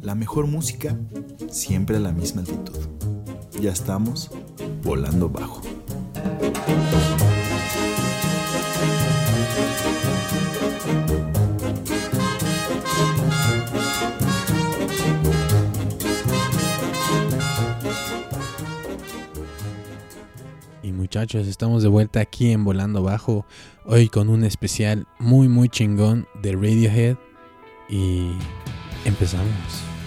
[0.00, 0.96] La mejor música,
[1.50, 2.76] siempre a la misma altitud.
[3.60, 4.30] Ya estamos
[4.82, 5.60] volando bajo.
[20.82, 23.44] Y muchachos, estamos de vuelta aquí en Volando Bajo,
[23.84, 27.16] hoy con un especial muy muy chingón de Radiohead
[27.88, 28.32] y
[29.08, 29.97] empezamos.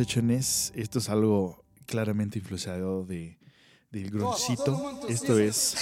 [0.00, 3.38] Muchachones, esto es algo claramente influenciado de,
[3.90, 5.00] del grunchito.
[5.08, 5.74] Esto es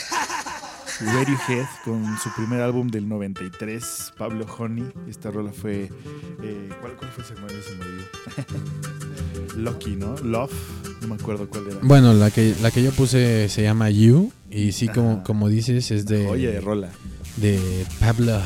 [1.01, 4.85] Radiohead con su primer álbum del 93, Pablo Honey.
[5.09, 5.91] Esta rola fue.
[6.45, 7.57] eh, ¿cuál, ¿Cuál fue ese nombre?
[7.61, 8.05] Se me olvidó.
[9.57, 10.15] Lucky, ¿no?
[10.19, 10.53] Love.
[11.03, 11.79] No me acuerdo cuál era.
[11.83, 14.31] Bueno, la que, la que yo puse se llama You.
[14.49, 16.91] Y sí, como, como dices, es de, Oye, de rola.
[17.39, 18.41] de Pablo,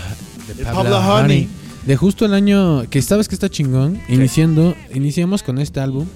[0.46, 1.24] de De Pablo, Pablo Honey.
[1.24, 1.48] Honey.
[1.86, 4.00] De justo el año que sabes que está chingón.
[4.08, 6.06] Iniciando, iniciamos con este álbum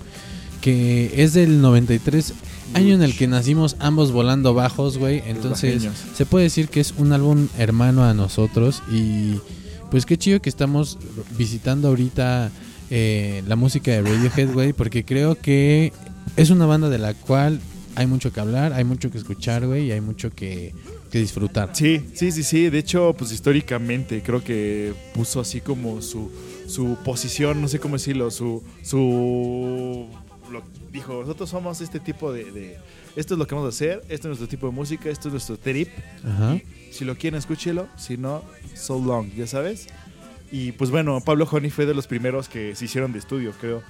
[0.60, 2.34] que es del 93,
[2.74, 5.22] año en el que nacimos ambos volando bajos, güey.
[5.26, 9.34] Entonces, se puede decir que es un álbum hermano a nosotros y
[9.90, 10.98] pues qué chido que estamos
[11.36, 12.50] visitando ahorita
[12.90, 15.92] eh, la música de Radiohead, güey, porque creo que
[16.36, 17.60] es una banda de la cual
[17.96, 20.72] hay mucho que hablar, hay mucho que escuchar, güey, y hay mucho que,
[21.12, 21.70] que disfrutar.
[21.76, 22.70] Sí, sí, sí, sí.
[22.70, 26.32] De hecho, pues históricamente creo que puso así como su,
[26.66, 28.64] su posición, no sé cómo decirlo, su...
[28.82, 30.06] su
[30.50, 32.76] lo- dijo, nosotros somos este tipo de, de-
[33.16, 35.32] Esto es lo que vamos a hacer, esto es nuestro tipo de música, esto es
[35.32, 35.88] nuestro trip.
[36.24, 36.58] Ajá.
[36.90, 37.86] Si lo quieren, escúchelo.
[37.96, 38.42] Si no,
[38.74, 39.86] so long, ya sabes.
[40.50, 43.82] Y pues bueno, Pablo Honey fue de los primeros que se hicieron de estudio, creo.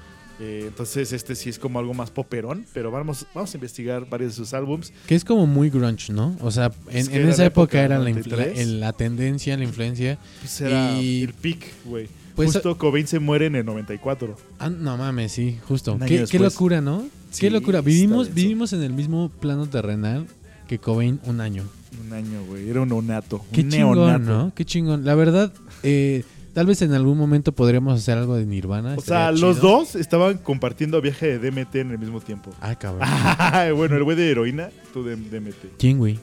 [0.44, 4.32] Eh, entonces este sí es como algo más poperón, pero vamos, vamos a investigar varios
[4.32, 4.92] de sus álbums.
[5.06, 6.36] Que es como muy grunge, ¿no?
[6.40, 8.66] O sea, en, Es que en era esa época época, era la, influ- 93.
[8.66, 10.18] la- la tendencia, la influencia.
[10.40, 12.08] Pues era Y- el peak, güey.
[12.34, 14.36] Pues, Justo Cobain se muere en el 94.
[14.58, 15.96] Ah, no mames, sí, justo.
[16.06, 17.06] Qué, locura, ¿no?
[17.30, 17.80] Sí, qué locura.
[17.82, 20.26] Vivimos, vivimos en el mismo plano terrenal
[20.66, 21.62] que Cobain un año.
[22.06, 22.68] Un año, güey.
[22.70, 23.44] Era un neonato.
[23.52, 24.24] Qué un chingón, neonato.
[24.24, 24.52] ¿no?
[24.54, 25.04] Qué chingón.
[25.04, 25.52] La verdad,
[25.82, 28.94] eh, tal vez en algún momento podríamos hacer algo de Nirvana.
[28.96, 32.50] O sea, los dos estaban compartiendo viaje de DMT en el mismo tiempo.
[32.60, 33.08] Ah, cabrón.
[33.76, 35.78] bueno, el güey de heroína, tú de DMT.
[35.78, 36.18] ¿Quién, güey?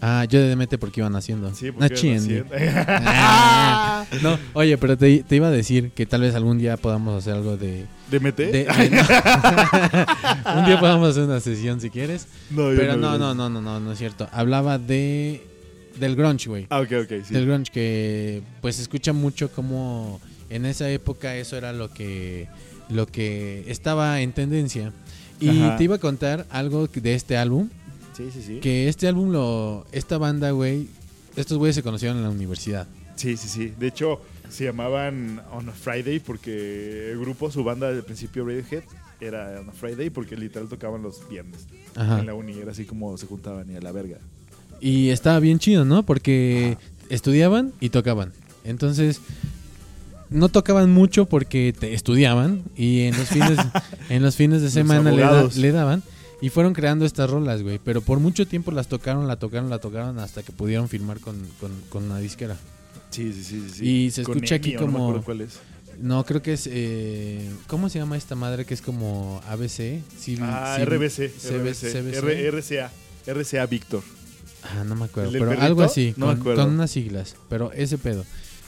[0.00, 1.52] Ah, yo de DMT porque iban haciendo.
[1.54, 2.54] Sí, porque iban haciendo.
[3.04, 4.04] Ah.
[4.22, 7.34] No, oye, pero te, te iba a decir que tal vez algún día podamos hacer
[7.34, 7.84] algo de...
[8.10, 8.36] ¿DMT?
[8.36, 8.66] de- de-
[10.56, 12.26] un día podamos hacer una sesión si quieres.
[12.50, 14.28] No, Pero no, yo no, no, no, no, no es cierto.
[14.32, 15.42] Hablaba de...
[15.98, 16.66] Del grunge, güey.
[16.70, 17.34] Ah, ok, ok, sí.
[17.34, 22.48] del grunge que pues se escucha mucho como en esa época eso era lo que
[22.88, 24.92] lo que estaba en tendencia
[25.40, 25.76] y Ajá.
[25.76, 27.68] te iba a contar algo de este álbum
[28.16, 28.58] Sí, sí, sí.
[28.60, 30.88] que este álbum lo esta banda güey
[31.36, 32.86] estos güeyes se conocieron en la universidad
[33.16, 33.74] Sí, sí, sí.
[33.76, 38.84] De hecho, se llamaban On a Friday porque el grupo, su banda del principio Radiohead,
[39.20, 42.20] era On a Friday porque literal tocaban los viernes Ajá.
[42.20, 42.56] en la uni.
[42.56, 44.18] Era así como se juntaban y a la verga.
[44.80, 46.76] Y estaba bien chido no porque
[47.10, 48.32] estudiaban y tocaban
[48.64, 49.20] entonces
[50.30, 53.58] no tocaban mucho porque te estudiaban y en los fines
[54.10, 55.56] en los fines de semana le, da- abogados.
[55.56, 56.02] le daban
[56.40, 57.80] y fueron creando estas rolas, güey.
[57.84, 61.34] Pero por mucho tiempo las tocaron, la tocaron, la tocaron hasta que pudieron firmar con,
[61.58, 62.56] con, con una disquera.
[63.10, 63.66] Sí, sí, sí.
[63.74, 63.84] sí.
[63.84, 65.58] Y se escucha aquí no como- cuál es.
[66.00, 66.68] No, creo que es.
[66.70, 70.00] Eh, ¿Cómo se llama esta madre que es como ABC?
[70.16, 71.32] Civil- Ah, Civil- RBC.
[71.40, 71.92] CB- RBC.
[71.92, 72.48] CBC.
[72.52, 72.90] RCA.
[73.26, 74.04] RCA Víctor.
[74.62, 75.28] Ah, no me acuerdo.
[75.28, 75.66] ¿El del Pero perrito?
[75.66, 77.36] algo así, No con, unas siglas.
[77.48, 78.24] Pero ese pedo.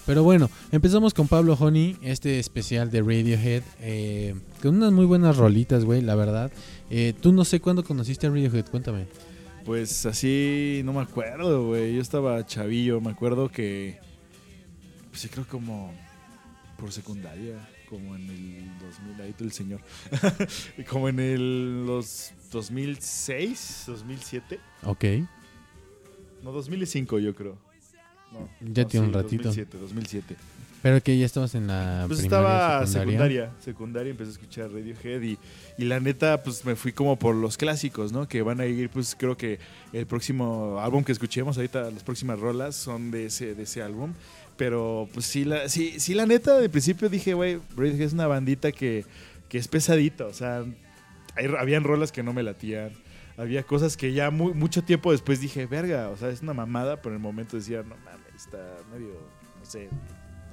[0.07, 3.63] Pero bueno, empezamos con Pablo Honey, este especial de Radiohead.
[3.81, 6.51] eh, con unas muy buenas rolitas, güey, la verdad.
[6.91, 9.07] Eh, Tú no sé cuándo conociste a Radiohead, cuéntame.
[9.65, 11.95] Pues así, no me acuerdo, güey.
[11.95, 13.01] Yo estaba chavillo.
[13.01, 13.99] Me acuerdo que.
[15.11, 15.93] Pues sí, creo como.
[16.79, 17.69] Por secundaria.
[17.89, 19.21] Como en el 2000.
[19.23, 19.81] Ahí el señor.
[20.89, 21.87] como en el.
[21.87, 24.59] Los 2006, 2007.
[24.85, 25.05] Ok.
[26.43, 27.57] No, 2005, yo creo.
[28.33, 29.45] No, Ya no, tiene un ratito.
[29.45, 30.37] 2007, 2007.
[30.83, 33.13] Pero que ya estabas en la Pues primaria, estaba secundaria.
[33.19, 35.39] secundaria, secundaria, empecé a escuchar Radiohead y,
[35.77, 38.27] y la neta, pues me fui como por los clásicos, ¿no?
[38.27, 39.59] Que van a ir, pues creo que
[39.93, 44.15] el próximo álbum que escuchemos ahorita, las próximas rolas son de ese, de ese álbum.
[44.57, 48.27] Pero pues sí, la, sí, sí, la neta, de principio dije, güey, Radiohead es una
[48.27, 49.05] bandita que,
[49.51, 50.65] que es pesadita, o sea,
[51.37, 52.91] hay- habían rolas que no me latían.
[53.41, 56.97] Había cosas que ya mu- mucho tiempo después dije, verga, o sea, es una mamada,
[56.97, 58.59] pero en el momento decía, no mames, está
[58.93, 59.09] medio,
[59.59, 59.89] no sé,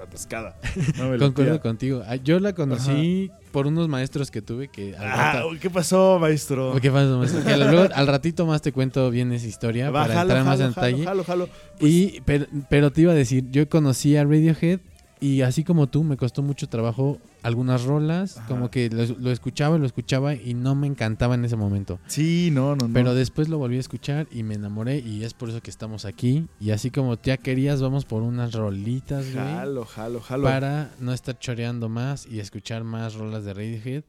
[0.02, 0.56] atascada.
[0.96, 2.02] No me Concuerdo contigo.
[2.06, 6.76] Ah, Yo la conocí por unos maestros que tuve que Ah, rato- ¿qué pasó, maestro?
[6.80, 7.44] ¿Qué pasó, maestro?
[7.44, 10.58] Que luego, al ratito más te cuento bien esa historia Va, para jalo, entrar más
[10.58, 11.04] jalo, en detalle.
[11.04, 11.48] jalo, jalo.
[11.78, 14.80] Pues, Y, pero, pero te iba a decir, yo conocí a Radiohead
[15.20, 18.46] y así como tú, me costó mucho trabajo algunas rolas, Ajá.
[18.46, 21.98] como que lo, lo escuchaba lo escuchaba y no me encantaba en ese momento.
[22.06, 22.94] sí, no, no, no.
[22.94, 26.04] Pero después lo volví a escuchar y me enamoré y es por eso que estamos
[26.04, 26.46] aquí.
[26.60, 29.44] Y así como ya querías, vamos por unas rolitas, güey.
[29.44, 30.44] Jalo, jalo, jalo.
[30.44, 34.04] Para no estar choreando más y escuchar más rolas de Radiohead.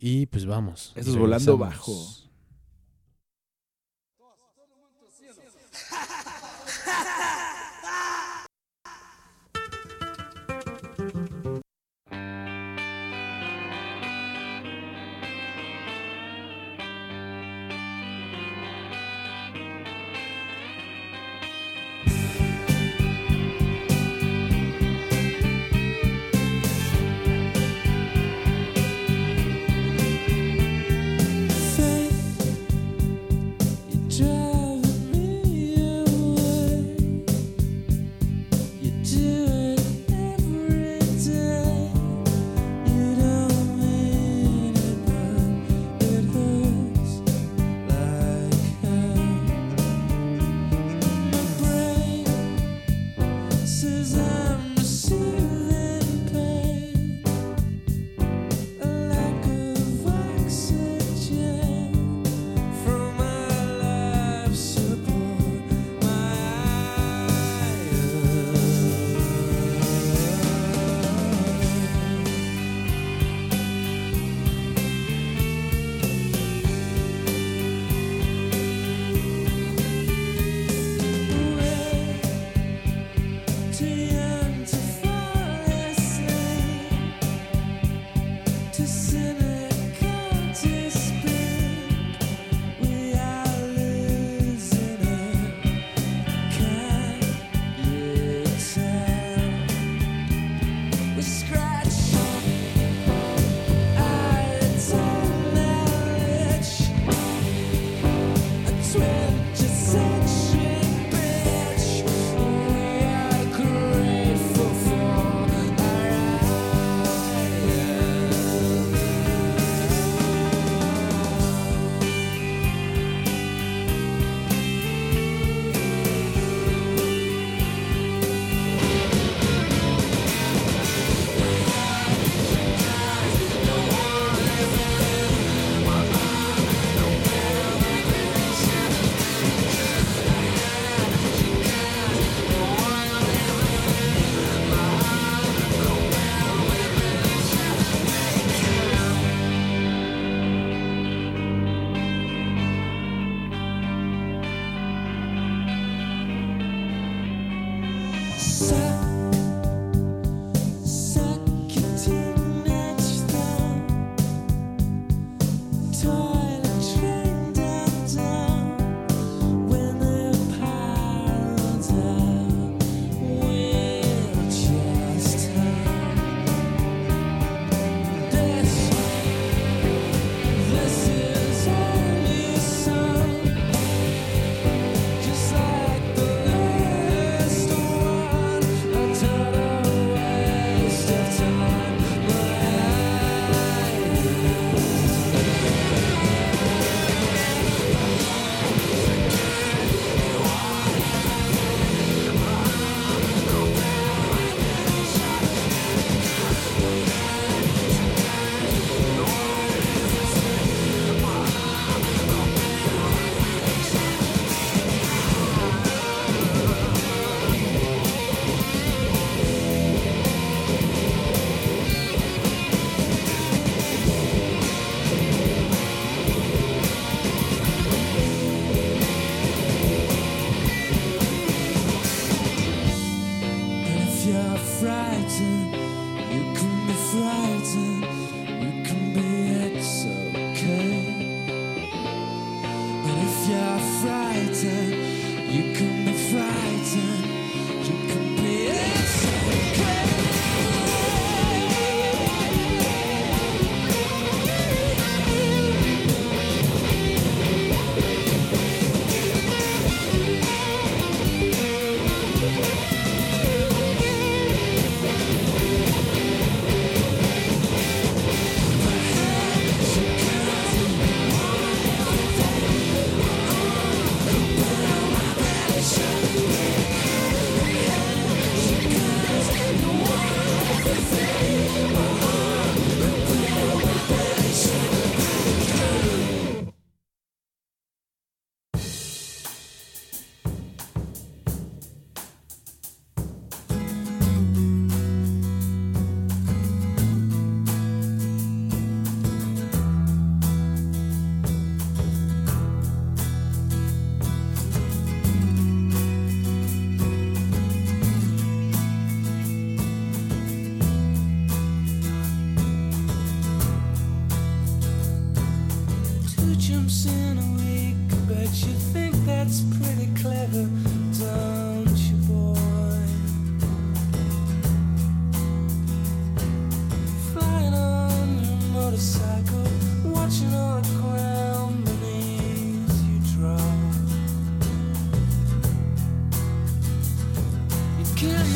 [0.00, 0.92] Y pues vamos.
[0.94, 1.58] Esto es Volando.
[1.58, 2.25] Bajo.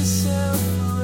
[0.01, 1.00] yourself.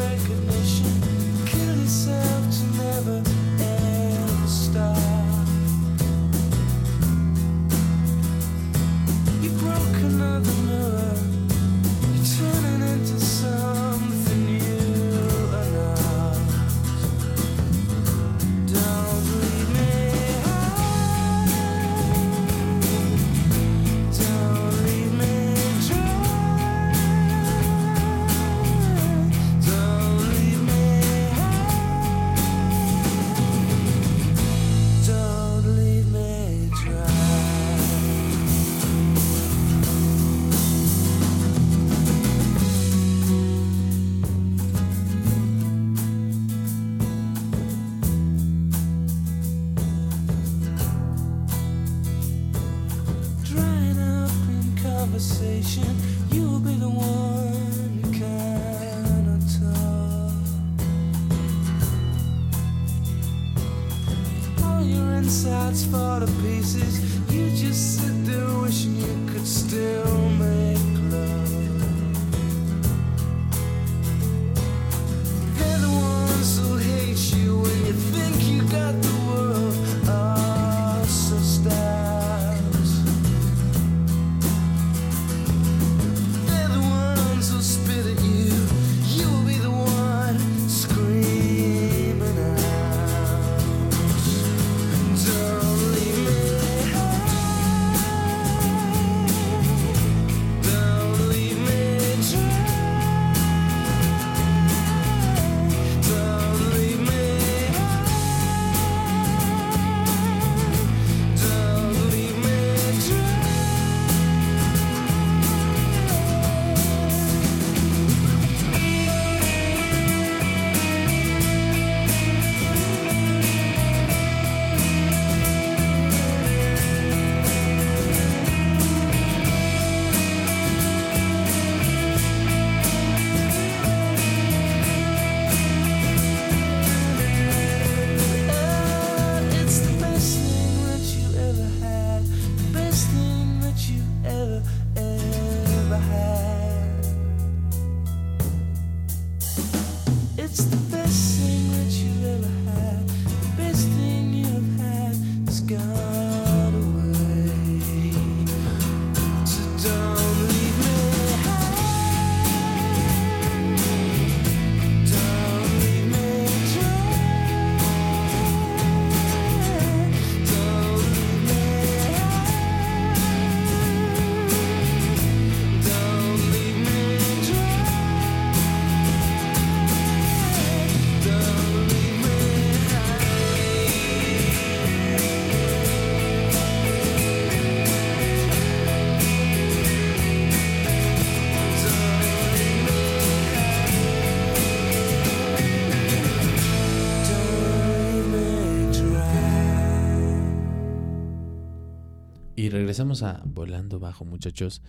[202.86, 204.80] Regresamos a Volando Bajo, muchachos.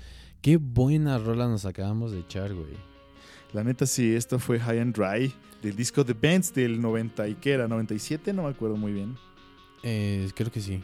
[0.43, 2.77] Qué buena rola nos acabamos de echar, güey.
[3.53, 5.33] La neta sí, esto fue High and Dry
[5.63, 9.15] del disco The Bands del 90 y era, 97, no me acuerdo muy bien.
[9.83, 10.83] Eh, creo que sí.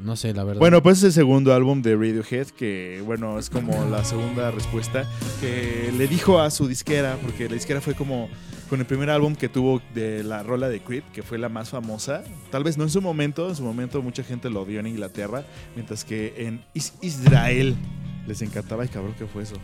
[0.00, 0.58] no sé, la verdad.
[0.60, 5.04] Bueno, pues es el segundo álbum de Radiohead que, bueno, es como la segunda respuesta
[5.40, 8.28] que le dijo a su disquera, porque la disquera fue como
[8.68, 11.70] con el primer álbum que tuvo de la rola de Creep, que fue la más
[11.70, 12.22] famosa.
[12.50, 15.44] Tal vez no en su momento, en su momento mucha gente lo dio en Inglaterra,
[15.74, 17.76] mientras que en Is- Israel
[18.26, 18.84] les encantaba.
[18.84, 19.56] Ay, cabrón, ¿qué fue eso?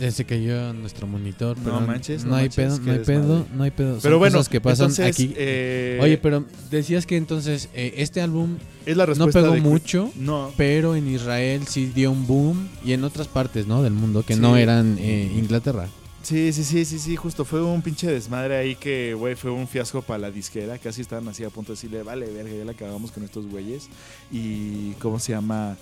[0.00, 1.58] Ya se cayó nuestro monitor.
[1.58, 3.92] No pero manches, No, no hay pedo, no hay pedo, no hay pedo.
[3.94, 5.34] Son Pero bueno, cosas que pasan entonces, aquí.
[5.36, 10.10] eh, Oye, pero decías que entonces eh, este álbum es la no pegó de mucho,
[10.16, 13.82] No, pero en Israel sí dio un boom y en otras partes, ¿no?
[13.82, 14.40] Del mundo que Sí.
[14.40, 15.86] no eran eh, Inglaterra.
[16.22, 19.66] Sí, sí, sí, sí, sí, justo fue un pinche desmadre ahí que, güey, fue un
[19.66, 20.76] fiasco para la disquera.
[20.78, 23.88] Casi estaban así a punto de decirle, vale, verga, ya la acabamos con estos güeyes.
[24.30, 25.76] Y, ¿cómo se llama?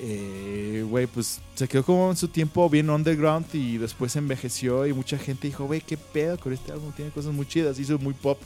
[0.00, 4.92] Eh, Güey, pues se quedó como en su tiempo bien underground y después envejeció y
[4.92, 8.14] mucha gente dijo, güey, qué pedo con este álbum, tiene cosas muy chidas, hizo muy
[8.14, 8.38] pop.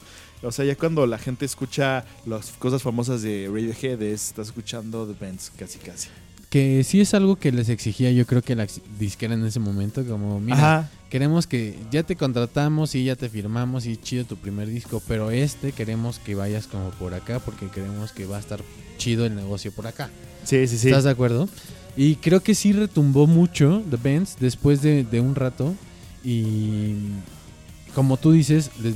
[0.42, 5.06] O sea, ya cuando la gente escucha las cosas famosas de Radiohead, es, está escuchando
[5.06, 6.08] The Bands, casi, casi.
[6.48, 8.66] Que sí es algo que les exigía yo creo que la
[8.98, 13.28] disquera en ese momento, como mira, Ajá, queremos que ya te contratamos y ya te
[13.28, 17.68] firmamos y chido tu primer disco, pero este queremos que vayas como por acá porque
[17.68, 18.60] queremos que va a estar
[18.98, 20.10] chido el negocio por acá.
[20.44, 20.88] sí, sí, sí.
[20.88, 21.48] ¿Estás de acuerdo?
[21.96, 25.74] Y creo que sí retumbó mucho The Bands después de, de un rato
[26.22, 26.94] y
[27.94, 28.94] como tú dices, les,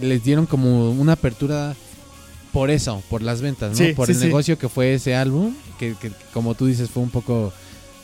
[0.00, 1.76] les dieron como una apertura
[2.52, 3.86] por eso, por las ventas, ¿no?
[3.86, 4.24] Sí, por sí, el sí.
[4.26, 7.52] negocio que fue ese álbum, que, que como tú dices fue un poco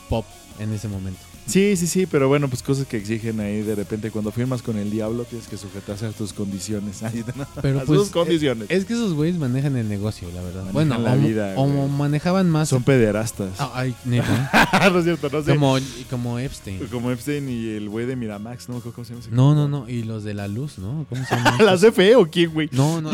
[0.08, 0.24] pop
[0.60, 1.20] en ese momento.
[1.46, 4.76] Sí, sí, sí, pero bueno, pues cosas que exigen ahí de repente cuando firmas con
[4.76, 7.02] el diablo tienes que sujetarse a tus condiciones.
[7.06, 7.46] Ahí, ¿no?
[7.62, 8.66] Pero a pues, sus condiciones.
[8.68, 10.64] Es que esos güeyes manejan el negocio, la verdad.
[10.72, 11.88] Manejan bueno, la o, vida, o güey.
[11.88, 12.68] manejaban más.
[12.68, 13.52] Son pederastas.
[13.58, 14.90] Ah, ay, neta.
[14.92, 15.54] no es cierto, no sé.
[15.54, 16.80] Como, como, como Epstein.
[17.10, 18.80] Epstein y el güey de Miramax, ¿no?
[18.80, 19.88] ¿Cómo se llama No, no, no.
[19.88, 21.06] Y los de la luz, ¿no?
[21.08, 21.58] ¿Cómo se llama?
[21.62, 22.68] ¿La CFE o quién, güey?
[22.72, 23.10] No, no.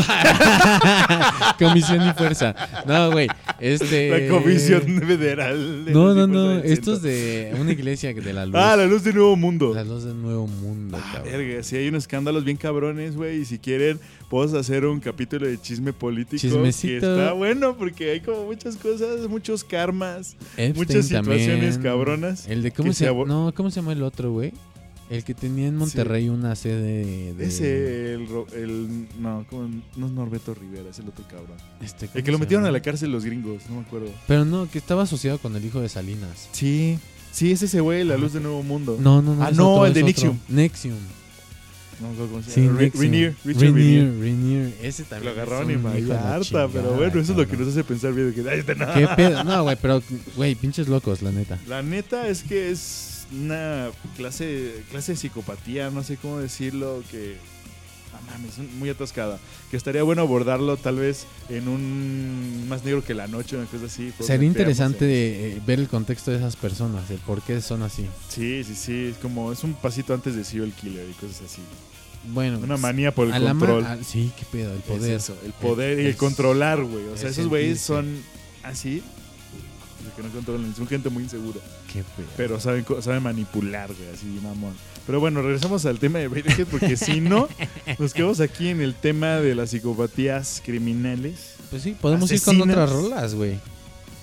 [1.58, 2.54] Comisión y fuerza.
[2.86, 3.28] No, güey.
[3.60, 4.28] Este.
[4.28, 5.84] La Comisión Federal.
[5.84, 6.58] de No, no, no.
[6.58, 8.54] Estos de una iglesia de la luz.
[8.56, 9.72] Ah, la luz de Nuevo Mundo.
[9.74, 11.32] La luz del nuevo mundo, Ah, cabrón.
[11.32, 13.40] verga, sí hay unos escándalos bien cabrones, güey.
[13.40, 13.98] Y si quieren,
[14.30, 16.40] podemos hacer un capítulo de chisme político.
[16.40, 17.00] Chismecito.
[17.00, 20.36] Que está bueno porque hay como muchas cosas, muchos karmas.
[20.56, 21.82] Epstein muchas situaciones también.
[21.82, 24.52] cabronas El de cómo se se No, ¿cómo se llama el otro, güey?
[25.10, 27.44] El que tenía en Monterrey una sede de...
[27.44, 29.68] Ese, el, el no, ¿cómo?
[29.96, 31.58] no es Norberto Rivera, es el otro cabrón.
[31.82, 34.06] Este, El ¿cómo que lo metieron a la cárcel los gringos, no me acuerdo.
[34.26, 36.48] Pero no, que estaba asociado con el hijo de Salinas.
[36.52, 36.98] Sí,
[37.32, 38.96] sí, es ese güey, la luz de Nuevo Mundo.
[39.00, 39.42] No, no, no.
[39.44, 40.38] Ah, no, otro, el de Nexium.
[40.48, 40.96] Nexium.
[42.00, 42.78] No cómo se Sí, llama.
[42.78, 43.02] Re- Nexium.
[43.02, 43.72] Rainier, Richard.
[44.20, 44.74] Rainier.
[44.82, 45.32] Ese Lo también.
[45.34, 48.32] agarraron es en Vallarta, pero bueno, eso es lo que nos hace pensar bien.
[48.32, 48.92] Que, ay, este no.
[48.92, 49.44] ¿Qué pedo?
[49.44, 50.02] No, güey, pero,
[50.36, 51.58] güey, pinches locos, la neta.
[51.68, 57.36] La neta es que es una clase, clase de psicopatía, no sé cómo decirlo, que...
[58.12, 59.38] No mames, muy atascada.
[59.70, 63.86] Que estaría bueno abordarlo tal vez en un más negro que la noche, una cosa
[63.86, 64.12] así.
[64.20, 65.06] Sería interesante
[65.56, 68.06] eh, ver el contexto de esas personas, el por qué son así.
[68.28, 69.06] Sí, sí, sí.
[69.12, 71.62] Es como, es un pasito antes de serial killer y cosas así.
[72.32, 73.84] Bueno, Una manía por el ma- control.
[73.84, 75.16] a- sí, qué pedo, el Es poder.
[75.16, 77.06] eso, el poder y El- el controlar, güey.
[77.08, 78.22] O sea, esos güeyes son
[78.62, 79.02] así.
[80.22, 81.58] Que no controlan, son gente muy insegura.
[81.92, 82.28] Qué pedo.
[82.36, 84.74] Pero saben, saben manipular, güey, así, mamón.
[85.06, 87.48] Pero bueno, regresamos al tema de Radiohead porque si no,
[87.98, 91.54] nos quedamos aquí en el tema de las psicopatías criminales.
[91.70, 93.58] Pues sí, podemos ir con otras rolas, güey.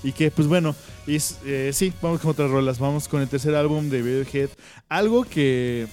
[0.04, 0.76] Y que, pues bueno,
[1.08, 2.80] es, eh, sí, vamos con otras rolas.
[2.80, 4.50] Vamos con el tercer álbum de Radiohead.
[4.88, 5.88] Algo que,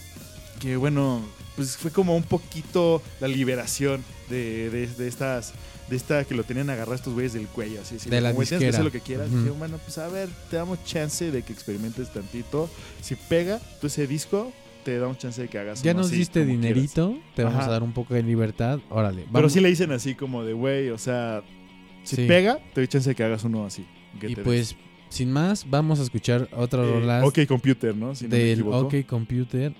[0.60, 1.24] que bueno,
[1.56, 5.52] pues fue como un poquito la liberación de, de, de estas
[5.88, 7.80] de esta que lo tenían agarrado estos güeyes del cuello.
[7.80, 9.30] Así, así, De la como, "Güey, tienes que hacer lo que quieras.
[9.30, 12.68] Dije, bueno, pues a ver, te damos chance de que experimentes tantito.
[13.00, 14.52] Si pega tú ese disco,
[14.84, 16.72] te damos chance de que hagas Ya uno nos así, diste como quieras".
[16.74, 17.68] dinerito, te vamos Ajá.
[17.68, 18.80] a dar un poco de libertad.
[18.90, 19.32] Órale, vamos.
[19.34, 21.42] Pero sí le dicen así como de, güey, o sea,
[22.04, 22.26] si Sí.
[22.26, 23.84] pega, te doy chance de que hagas uno así.
[24.20, 24.74] que Y te pues,
[25.08, 26.94] sin más, vamos a escuchar otras des.
[26.94, 28.14] Eh, rolas OK Computer, ¿no?
[28.14, 28.62] Si no me del.
[28.62, 29.74] OK Computer.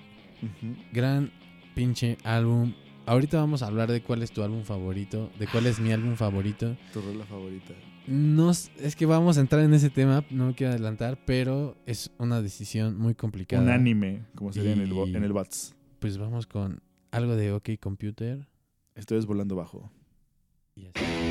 [0.93, 1.31] Gran
[1.75, 2.73] pinche álbum.
[3.07, 6.15] Ahorita vamos a hablar de cuál es tu álbum favorito, de cuál es mi álbum
[6.15, 6.75] favorito.
[6.91, 7.73] Tu rola favorita.
[8.05, 12.11] No, es que vamos a entrar en ese tema, no me quiero adelantar, pero es
[12.17, 13.63] una decisión muy complicada.
[13.63, 15.73] Un anime, como sería en el, en el Bats.
[15.99, 18.45] Pues vamos con algo de OK Computer.
[18.93, 19.89] Estoy volando bajo.
[20.75, 21.26] y así.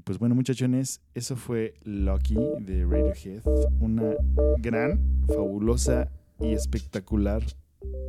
[0.00, 3.42] Pues bueno, muchachones, eso fue Lucky de Radiohead.
[3.80, 4.14] Una
[4.58, 7.42] gran, fabulosa y espectacular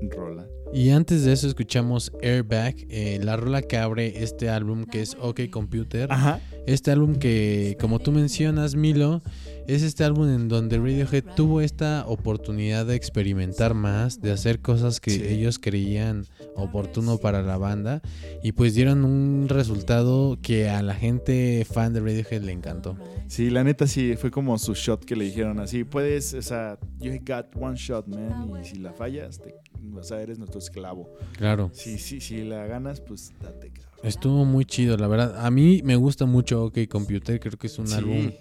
[0.10, 0.48] rola.
[0.74, 5.16] Y antes de eso escuchamos Airbag, eh, la rola que abre este álbum que es
[5.20, 6.12] OK Computer.
[6.12, 6.42] Ajá.
[6.68, 9.22] Este álbum que, como tú mencionas, Milo,
[9.68, 15.00] es este álbum en donde Radiohead tuvo esta oportunidad de experimentar más, de hacer cosas
[15.00, 15.24] que Sí.
[15.28, 18.02] ellos creían oportuno para la banda
[18.44, 22.98] y pues dieron un resultado que a la gente fan de Radiohead le encantó.
[23.28, 26.78] Sí, la neta sí, fue como su shot que le dijeron así, puedes, o sea,
[27.00, 29.56] you got one shot, man, y si la fallas, te,
[29.94, 31.10] o sea, eres nuestro esclavo.
[31.38, 33.72] Claro, Sí, sí, si la ganas, pues date.
[34.04, 35.46] Estuvo muy chido, la verdad.
[35.46, 37.96] A mí me gusta mucho OK Computer, creo que es un Sí.
[37.96, 38.32] álbum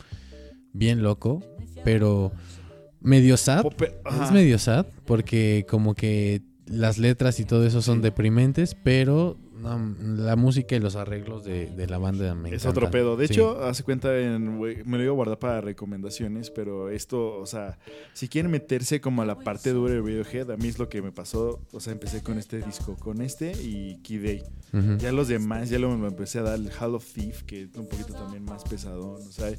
[0.72, 1.42] bien loco,
[1.84, 2.32] pero
[3.00, 3.62] medio sad.
[3.62, 4.26] Pope- ajá.
[4.26, 9.94] Es medio sad porque como que las letras y todo eso son deprimentes, pero no,
[10.22, 13.16] la música y los arreglos de, de la banda me Es otro pedo.
[13.16, 13.34] De Sí.
[13.34, 17.78] hecho, hace cuenta, en, me lo iba a guardar para recomendaciones, pero esto, o sea,
[18.12, 21.02] si quieren meterse como a la parte dura de Radiohead, a mí es lo que
[21.02, 21.60] me pasó.
[21.72, 24.42] O sea, empecé con este disco, con este y Key Day.
[24.98, 27.68] Ya los demás, ya lo me empecé a dar el Hall of Thief, que es
[27.76, 29.22] un poquito también más pesadón.
[29.26, 29.50] O sea,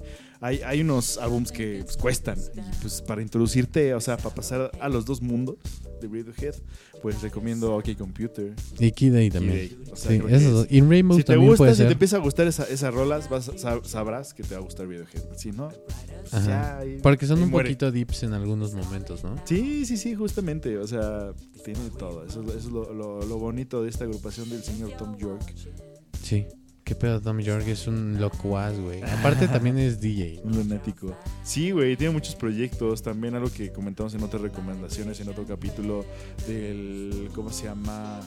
[0.41, 2.37] hay, hay unos álbums que pues, cuestan.
[2.53, 5.55] Y pues para introducirte, o sea, para pasar a los dos mundos
[6.01, 6.53] de Radiohead,
[7.01, 8.53] pues recomiendo OK Computer.
[8.79, 9.55] Y Kid Day Key también.
[9.55, 9.77] Day.
[9.91, 10.67] O sea, Sí, creo que esos es- dos.
[10.69, 13.29] Y Rainbow si te también gusta, puede si te empieza a gustar esa- esas rolas,
[13.29, 13.51] vas
[13.83, 15.23] sabrás que te va a gustar Radiohead.
[15.38, 16.83] Si no, pues Ajá.
[16.83, 17.69] ya Porque son un muere.
[17.69, 19.35] poquito deeps en algunos momentos, ¿no?
[19.45, 20.77] Sí, sí, sí, justamente.
[20.77, 21.33] O sea,
[21.63, 22.25] tiene todo.
[22.25, 25.53] Eso, es- eso es lo, lo- lo bonito de esta agrupación del señor Tom York.
[26.21, 26.45] Sí.
[26.88, 29.01] Qué pedo, Tom York es un locuaz, güey.
[29.03, 30.39] Aparte también es DJ.
[30.45, 31.13] Un lunático.
[31.43, 33.03] Sí, güey, tiene muchos proyectos.
[33.03, 36.05] También algo que comentamos en otras recomendaciones, en otro capítulo
[36.47, 37.29] del.
[37.35, 38.21] ¿Cómo se llama?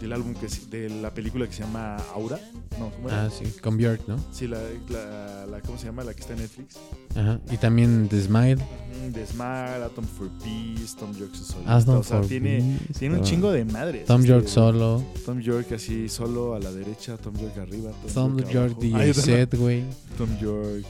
[0.00, 2.38] Del álbum que de la película que se llama Aura.
[2.78, 3.24] No, ¿cómo era?
[3.26, 4.16] Ah, sí, con Björk, ¿no?
[4.32, 6.02] Sí, la, la, la- ¿Cómo se llama?
[6.02, 6.78] La que está en Netflix.
[7.18, 7.40] Ajá.
[7.50, 8.56] Y también The Smile.
[8.56, 11.32] Mm, The Smile, Atom for Peace, Tom York.
[11.66, 14.06] Aston o sea, tiene, Peace, tiene un chingo de madres.
[14.06, 15.02] Tom este, York solo.
[15.26, 17.90] Tom York así solo a la derecha, Tom York arriba.
[18.14, 18.78] Tom York York.
[18.78, 19.82] DJ Tom- set, güey.
[20.16, 20.84] Tom York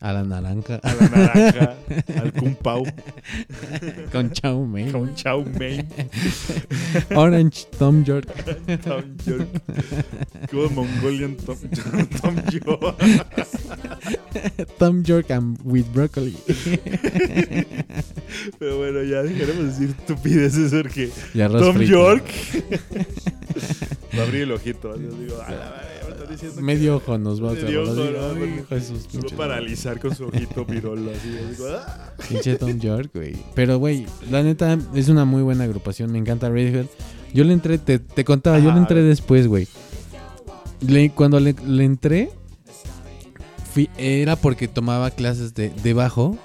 [0.00, 0.80] A la naranja.
[0.82, 1.76] a la naranja,
[2.20, 2.82] al Kung Pao,
[4.10, 4.90] con Chow Mein.
[4.90, 5.86] con Chow Mein,
[7.14, 8.26] Orange Tom York.
[8.82, 9.48] Tom York,
[10.50, 11.56] como Mongolian Tom,
[12.20, 12.96] Tom York.
[14.78, 16.36] Tom York and with broccoli.
[18.58, 21.10] Pero bueno, ya dejaremos de decir estupideces porque
[21.60, 21.92] Tom frito.
[21.92, 22.24] York
[24.16, 24.94] va a abrir el ojito.
[24.96, 27.58] Yo digo, a la madre, me está diciendo que- Medio ojo nos va a Lo
[29.20, 31.28] pinches paralizar con su ojito pirolo así.
[31.50, 32.12] digo, "Ah".
[32.28, 33.36] Pinche Tom York, güey.
[33.54, 36.12] Pero, güey, la neta es una muy buena agrupación.
[36.12, 36.86] Me encanta Radiohead.
[37.34, 39.66] Yo le entré, te, te contaba, yo le a entré después, güey.
[40.86, 42.30] Le- cuando le, le entré,
[43.72, 46.36] fui- era porque tomaba clases de, de bajo.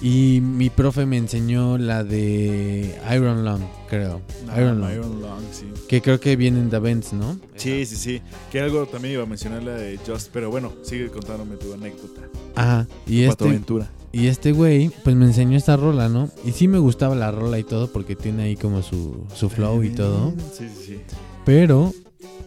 [0.00, 4.20] Y mi profe me enseñó la de Iron Lung, creo.
[4.48, 4.92] Ah, Iron Lung.
[4.92, 5.64] Iron Lung, sí.
[5.88, 7.36] Que creo que viene en The Vents, ¿no?
[7.56, 8.22] Sí, sí, sí.
[8.52, 12.20] Que algo también iba a mencionar la de Just, pero bueno, sigue contándome tu anécdota.
[12.54, 12.86] Ajá.
[13.08, 13.90] Y Tu este, aventura.
[14.12, 16.30] Y este güey, pues me enseñó esta rola, ¿no?
[16.44, 19.82] Y sí me gustaba la rola y todo porque tiene ahí como su, su flow
[19.82, 20.32] y todo.
[20.56, 21.00] Sí, sí, sí.
[21.44, 21.92] Pero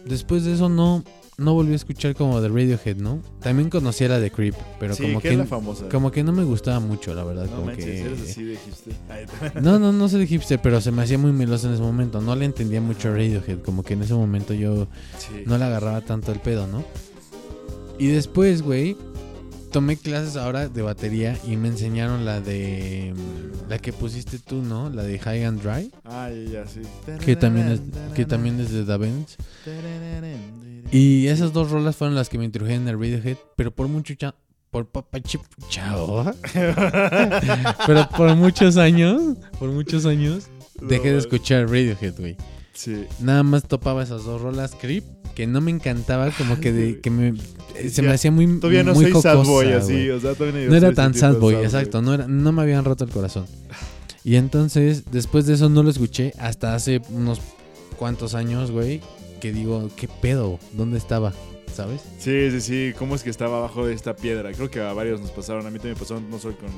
[0.06, 1.04] después de eso no,
[1.42, 3.20] no volví a escuchar como de Radiohead, ¿no?
[3.40, 5.88] También conocía la de Creep, pero sí, como que que, la famosa.
[5.88, 7.44] como que no me gustaba mucho, la verdad.
[7.46, 8.00] no como manches, que...
[8.00, 8.94] eres así de hipster.
[9.08, 9.26] Ay,
[9.60, 12.20] No, no, no soy de hipster, pero se me hacía muy meloso en ese momento.
[12.20, 14.86] No le entendía mucho a Radiohead, como que en ese momento yo
[15.18, 15.42] sí.
[15.46, 16.84] no le agarraba tanto el pedo, ¿no?
[17.98, 18.96] Y después, güey,
[19.72, 24.62] tomé clases ahora de batería y me enseñaron la de mm, la que pusiste tú,
[24.62, 24.90] ¿no?
[24.90, 26.82] La de High and Dry, Ay, ya, sí.
[27.24, 27.80] que también es
[28.14, 29.36] que también es de Da Benz.
[30.90, 34.34] Y esas dos rolas fueron las que me introdujeron al Radiohead, pero por mucho cha
[34.70, 35.18] por papá
[35.68, 36.24] chao.
[37.86, 40.48] pero por muchos años, por muchos años
[40.80, 42.36] dejé de escuchar Radiohead, güey.
[42.74, 43.06] Sí.
[43.20, 45.04] Nada más topaba esas dos rolas Creep
[45.34, 47.34] que no me encantaba, como que de que me
[47.90, 50.76] se me hacía muy Todavía no muy soy sad boy así, o sea, todavía No
[50.76, 53.46] era tan sad boy, exacto, no era no me habían roto el corazón.
[54.24, 57.40] Y entonces, después de eso no lo escuché hasta hace unos
[57.98, 59.00] cuantos años, güey,
[59.40, 60.60] que digo, ¿qué pedo?
[60.72, 61.32] ¿Dónde estaba?
[61.74, 62.02] ¿Sabes?
[62.18, 62.92] Sí, sí, sí.
[62.98, 64.52] ¿Cómo es que estaba abajo de esta piedra?
[64.52, 65.66] Creo que a varios nos pasaron.
[65.66, 66.68] A mí también me pasó, no solo con,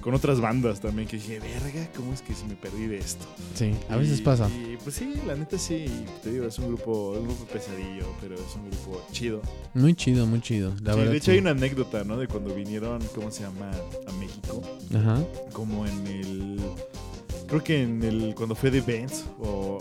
[0.00, 3.26] con otras bandas también, que dije, verga, ¿cómo es que si me perdí de esto?
[3.54, 4.48] Sí, a veces Y- pasa.
[4.48, 5.84] Y pues sí, la neta sí.
[6.22, 9.42] Te digo, es un grupo, un grupo pesadillo, pero es un grupo chido.
[9.74, 10.70] Muy chido, muy chido.
[10.82, 11.10] La Sí, verdad.
[11.12, 11.30] de hecho, sí.
[11.32, 12.16] hay una anécdota, ¿no?
[12.16, 13.70] De cuando vinieron, ¿cómo se llama?
[14.06, 14.62] A México.
[14.94, 15.22] Ajá.
[15.52, 16.60] Como en el.
[17.48, 19.78] Creo que en el cuando fue The Benz, o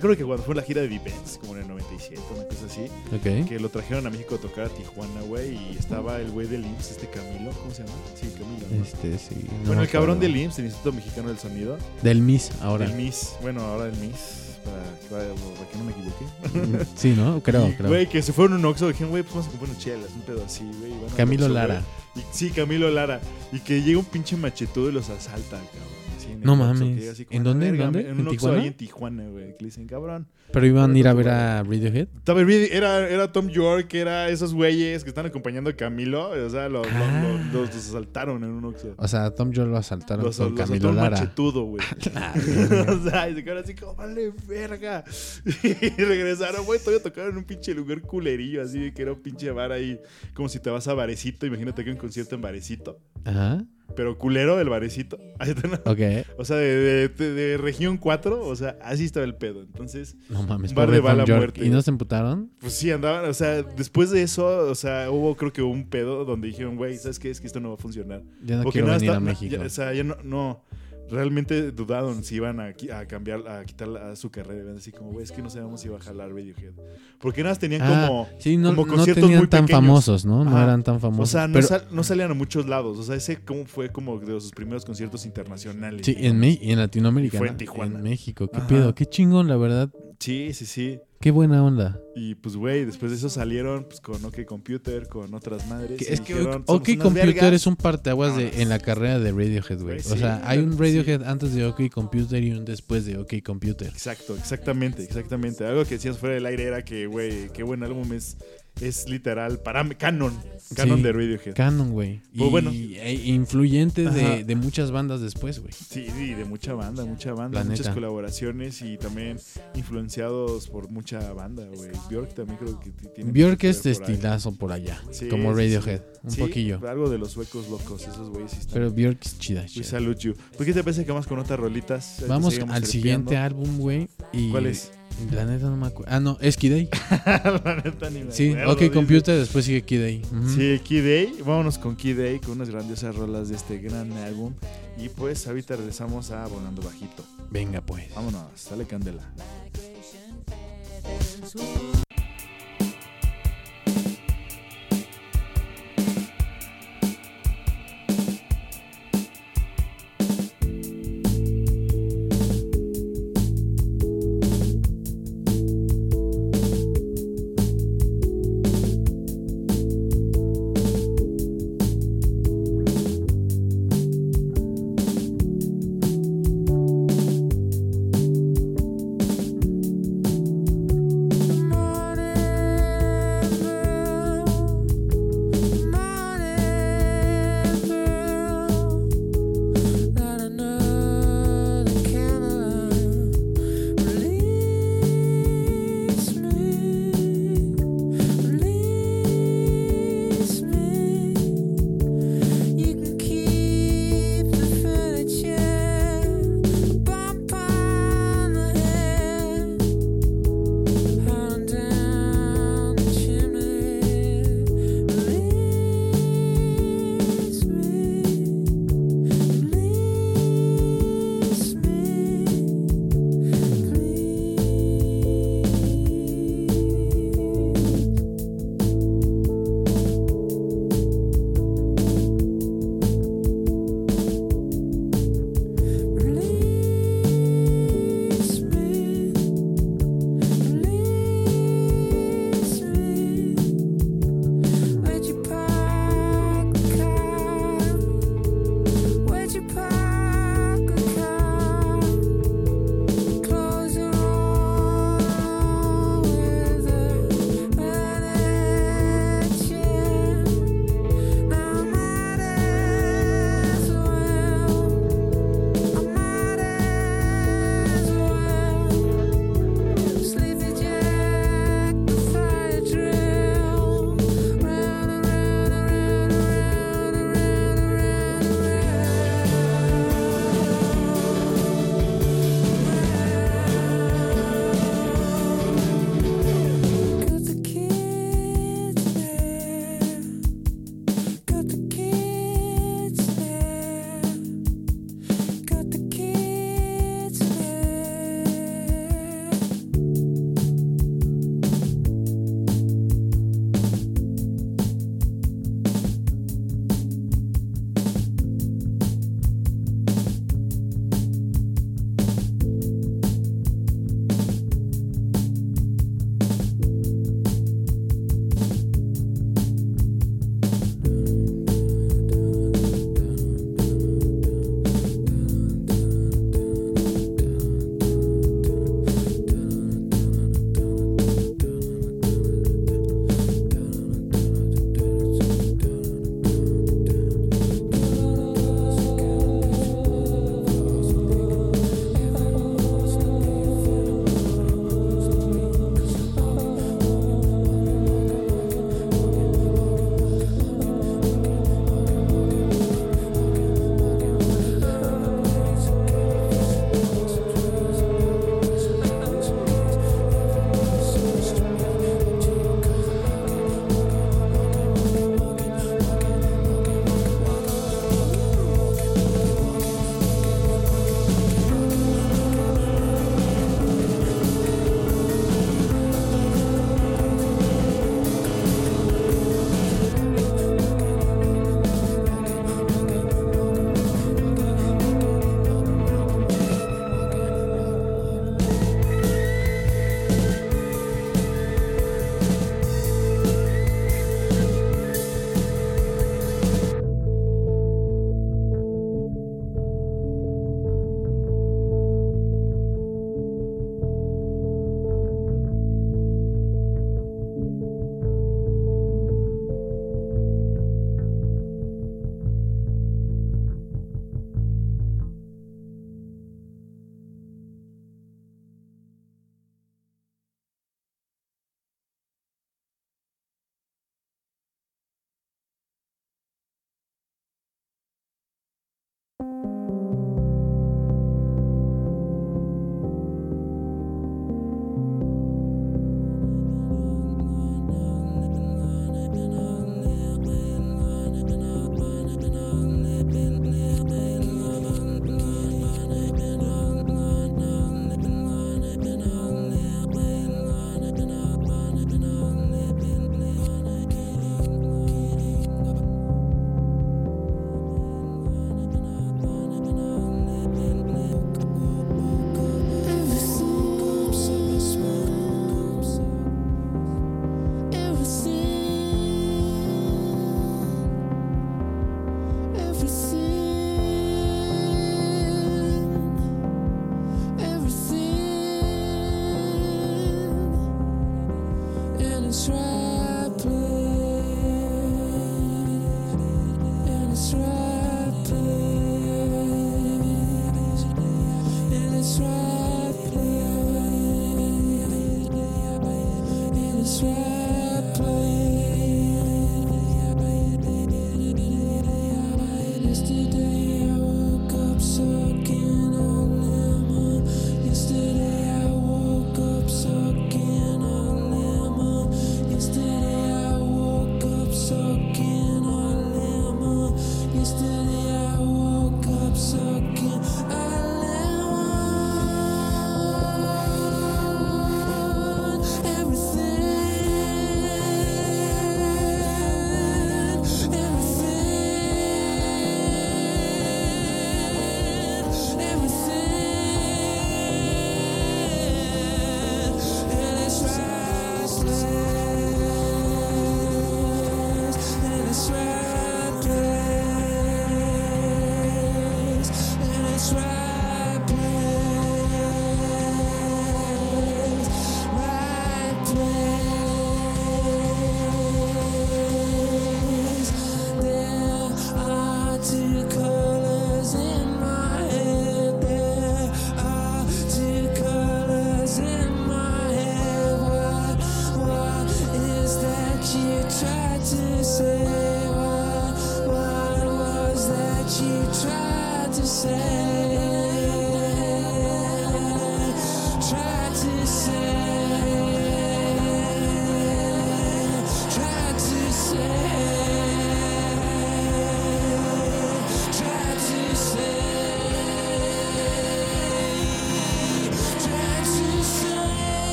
[0.00, 2.66] creo que cuando fue la gira de The Benz, como en el 97, una cosa
[2.66, 2.82] así,
[3.14, 3.48] Ok.
[3.48, 6.64] que lo trajeron a México a tocar a Tijuana, güey, y estaba el güey del
[6.66, 7.94] IMSS, este Camilo, ¿cómo se llama?
[8.20, 8.66] Sí, Camilo.
[8.70, 8.82] ¿no?
[8.84, 9.46] Este, sí.
[9.62, 12.86] no bueno, el cabrón del IMSS, el Instituto Mexicano del Sonido, Del Miss, ahora.
[12.86, 14.82] del MIS, bueno, ahora del MIS, para,
[15.22, 16.84] para- para que no me equivoque.
[16.96, 17.40] Sí, ¿no?
[17.44, 17.88] Creo, Y, creo.
[17.88, 20.22] Güey, que se fueron un Oxxo, dijeron, güey, pues vamos a comprar unas chelas, un
[20.22, 20.92] pedo así, güey.
[21.16, 21.82] Camilo Oxxo, Lara.
[22.16, 23.20] Y- sí, Camilo Lara.
[23.52, 25.97] Y que llega un pinche machetudo y los asalta, cabrón.
[26.40, 26.80] El No Oxxo, mames.
[26.96, 27.66] que llega así como, ¿En "La dónde?
[27.66, 28.00] ¿En verga, dónde?
[28.00, 28.60] En ¿En Oxxo Tijuana?
[28.60, 29.44] ahí en Tijuana, güey.
[29.56, 30.26] Que le dicen, cabrón.
[30.50, 32.08] Pero iban a ir a ver a Radiohead.
[32.16, 36.30] Estaba el video- Era, era Tom York, era esos güeyes que están acompañando a Camilo.
[36.30, 37.48] O sea, los, los- Ah.
[37.52, 38.94] los- los asaltaron en un Oxxo.
[38.96, 41.10] O sea, a Tom Jones lo asaltaron Los, con los Camilo un Lara.
[41.10, 41.84] machetudo, güey.
[42.34, 42.92] Verga.
[42.92, 45.04] o sea, y se quedaron así como, vale, verga.
[45.62, 49.50] Y regresaron, güey, todavía tocaron en un pinche lugar culerillo, así que era un pinche
[49.50, 50.00] bar ahí,
[50.34, 53.64] como si te vas a Barecito, imagínate que un concierto en Barecito, Ajá.
[53.96, 55.18] Pero culero del Barecito.
[55.38, 55.74] Ahí está, ¿no?
[55.90, 56.00] Ok.
[56.36, 59.62] O sea, de, de- de- de región 4, o sea, así estaba el pedo.
[59.62, 61.64] Entonces, No mames, Un bar de bala muerte.
[61.64, 62.50] ¿Y no se emputaron?
[62.60, 66.24] pues sí, andaban, o sea, después de eso, o sea, hubo creo que un pedo
[66.24, 67.30] donde dijeron, güey, ¿sabes qué?
[67.30, 68.22] Es que esto no va a funcionar.
[68.42, 69.56] Ya no Porque quiero nada, venir a está- México.
[69.56, 70.62] ya- o sea, ya no, no,
[71.10, 74.72] realmente dudaron si iban a, a cambiar, a quitar la- su carrera.
[74.76, 76.72] Así como, güey, es que no sabemos si iba a jalar Radiohead.
[77.18, 79.80] Porque nada, más tenían Ah, como, sí, no, como no conciertos tenían muy tan pequeños.
[79.86, 80.44] famosos, ¿no?
[80.44, 81.30] No eran tan o famosos.
[81.30, 82.98] sea, no, Pero- sal- no salían a muchos lados.
[82.98, 86.02] O sea, ese como fue como de sus primeros conciertos internacionales.
[86.04, 87.36] Sí, en, Me- en Latinoamérica.
[87.36, 87.56] Y fue en.
[87.56, 87.96] Tijuana.
[87.96, 88.48] En México.
[88.48, 88.66] ¿Qué Ajá.
[88.68, 88.94] pedo?
[88.94, 89.90] Qué chingón, la verdad.
[90.18, 90.98] Sí, sí, sí.
[91.20, 92.00] Qué buena onda.
[92.14, 95.98] Y pues, güey, después de eso salieron pues, con OK Computer, con otras madres.
[95.98, 97.52] Que- es que dijeron, OK "Somos unas Computer vergas".
[97.54, 99.98] es un parteaguas de, en la carrera de Radiohead, güey.
[99.98, 100.78] O sí, sea, hay un sí.
[100.78, 103.88] Radiohead antes de OK Computer y un después de OK Computer.
[103.88, 105.64] Exacto, exactamente, exactamente.
[105.64, 108.36] Algo que decías fuera del aire era que, güey, qué buen álbum es,
[108.80, 110.32] es literal, para canon,
[110.74, 111.02] canon Sí.
[111.02, 111.54] de Radiohead.
[111.54, 112.20] Canon, güey.
[112.32, 112.70] Y bueno.
[112.70, 115.72] e influyente de, de muchas bandas después, güey.
[115.72, 119.38] Sí, sí, de mucha banda, mucha banda, muchas colaboraciones y también
[119.74, 121.90] influenciados por mucha banda, güey.
[122.10, 125.00] Bjork también creo que tiene Bjork es estilazo por allá.
[125.10, 126.02] Sí, como Radiohead.
[126.28, 126.40] sí.
[126.40, 126.80] Un poquillo.
[126.88, 128.74] Algo de los suecos locos, esos güeyes están.
[128.74, 129.64] Pero Bjork es chida.
[129.76, 130.34] We salute you.
[130.56, 132.24] ¿Por qué te parece que vamos con otras rolitas?
[132.28, 134.08] Vamos al siguiente álbum, güey.
[134.32, 134.90] y- ¿Cuál es?
[135.32, 136.12] La neta no me acuerdo.
[136.14, 136.88] Ah, no, es Day.
[137.26, 138.92] La neta ni me Sí, acuerdo, OK dice.
[138.92, 140.22] Computer, después sigue Day.
[140.32, 140.48] Ujú.
[140.50, 141.38] Sí, Key Day.
[141.44, 144.54] Vámonos con Key Day, con unas grandiosas rolas de este gran álbum.
[144.96, 147.24] Y pues ahorita regresamos a Volando Bajito.
[147.50, 148.14] Venga, pues.
[148.14, 149.22] Vámonos, sale candela.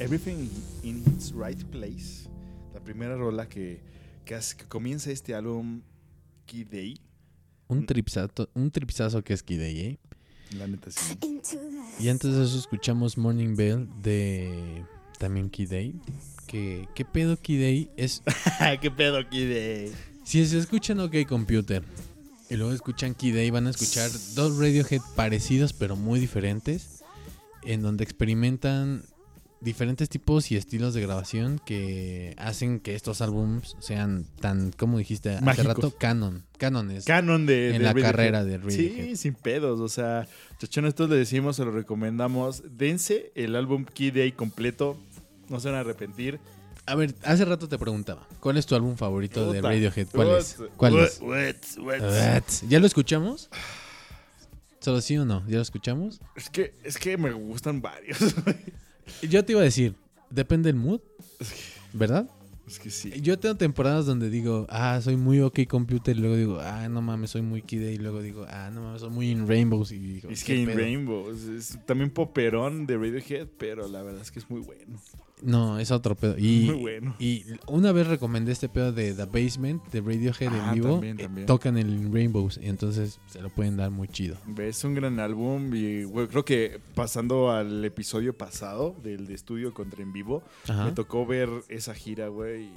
[0.00, 0.48] Everything
[0.82, 2.28] in its Right Place.
[2.74, 3.80] La primera rola que,
[4.24, 5.82] que, hace- que comienza este álbum
[6.46, 6.98] Key Day.
[7.68, 9.98] Un tripsazo, un tripsazo que es Kid A, ¿eh?
[10.58, 11.16] La neta sí.
[12.00, 14.84] Y antes de eso escuchamos Morning Bell de
[15.18, 16.46] también Kid A.
[16.46, 17.90] Que, ¿Qué pedo Kid A?
[17.96, 18.22] Es,
[18.80, 19.92] ¿Qué pedo Key Day?
[20.24, 21.82] si se escuchan OK Computer
[22.48, 27.04] y luego escuchan Kid A, van a escuchar dos Radiohead parecidos pero muy diferentes.
[27.62, 29.02] En donde experimentan
[29.60, 35.30] diferentes tipos y estilos de grabación que hacen que estos álbums sean tan, como dijiste
[35.30, 36.44] hace rato, canon.
[36.58, 37.04] Canones.
[37.04, 39.06] Canon de, En de la carrera de Radiohead.
[39.06, 39.80] Sí, sin pedos.
[39.80, 40.26] O sea,
[40.58, 42.62] chachones, todos le decimos, se lo recomendamos.
[42.76, 44.98] Dense el álbum Key Day completo.
[45.48, 46.38] No se van a arrepentir.
[46.86, 49.60] A ver, hace rato te preguntaba, ¿cuál es tu álbum favorito de.
[49.60, 50.08] Radiohead?
[50.12, 50.38] ¿Cuál What?
[50.38, 50.56] es?
[50.76, 51.04] ¿Cuál What?
[51.38, 51.78] es?
[51.78, 52.42] What?
[52.68, 53.50] ¿Ya lo escuchamos?
[54.80, 55.46] ¿Solo sí o no?
[55.46, 56.20] ¿Ya lo escuchamos?
[56.34, 58.18] Es que, es que me gustan varios.
[59.22, 59.94] Yo te iba a decir,
[60.30, 61.00] depende del mood,
[61.92, 62.28] ¿verdad?
[62.66, 63.10] es que sí.
[63.20, 67.02] Yo tengo temporadas donde digo, ah, soy muy OK computer, y luego digo, ah, no
[67.02, 69.90] mames, soy muy Kid A", y luego digo, ah, no mames, soy muy in Rainbows,
[69.90, 70.78] y digo, Es "¿Qué que in pedo?".
[70.78, 75.00] Rainbow es, es también poperón de Radiohead, pero la verdad es que es muy bueno.
[75.42, 76.36] No, es otro pedo.
[76.38, 77.14] Y, Muy bueno.
[77.18, 81.20] y una vez recomendé este pedo de The Basement, de Radiohead Ah, en vivo, también,
[81.20, 81.46] eh, también.
[81.46, 84.36] tocan el in Rainbows, y entonces se lo pueden dar muy chido.
[84.58, 89.72] Es un gran álbum y güey, creo que pasando al episodio pasado del de estudio
[89.74, 90.84] contra en vivo, Ajá.
[90.86, 92.64] me tocó ver esa gira, güey.
[92.64, 92.72] y